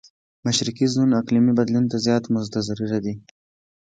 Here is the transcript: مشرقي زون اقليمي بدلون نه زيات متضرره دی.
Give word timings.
مشرقي 0.45 0.85
زون 0.93 1.09
اقليمي 1.21 1.53
بدلون 1.59 1.83
نه 1.91 1.97
زيات 2.05 2.23
متضرره 2.33 2.99
دی. 3.05 3.13